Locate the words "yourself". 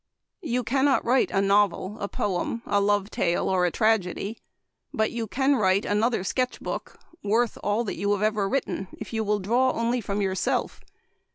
10.19-10.79